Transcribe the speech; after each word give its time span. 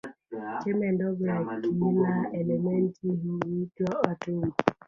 Chembe 0.63 0.91
ndogo 0.91 1.27
ya 1.27 1.59
kila 1.59 2.31
elementi 2.33 3.07
huitwa 3.07 4.03
atomu. 4.09 4.53